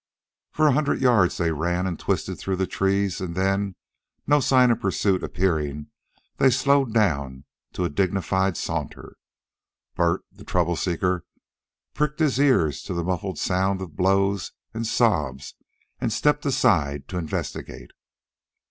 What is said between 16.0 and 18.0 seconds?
stepped aside to investigate.